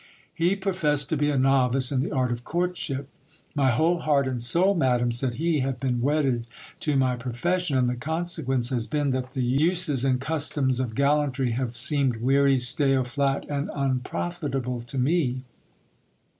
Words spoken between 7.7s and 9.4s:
and the consequence has been, that